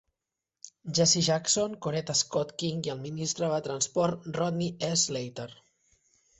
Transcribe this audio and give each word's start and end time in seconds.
Jesse 0.99 1.21
Jackson, 1.27 1.75
Coretta 1.87 2.15
Scott 2.23 2.55
King 2.63 2.83
i 2.89 2.93
el 2.95 3.05
ministre 3.05 3.53
de 3.53 3.61
Transport 3.69 4.29
Rodney 4.41 4.75
E. 4.93 4.93
Slater. 5.07 5.51